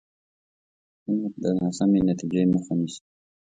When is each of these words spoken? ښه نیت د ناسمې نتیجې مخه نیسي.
ښه 1.01 1.07
نیت 1.17 1.33
د 1.43 1.45
ناسمې 1.59 1.99
نتیجې 2.09 2.43
مخه 2.53 2.73
نیسي. 2.79 3.01